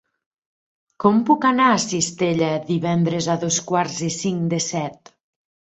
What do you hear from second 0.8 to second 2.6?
Com puc anar a Cistella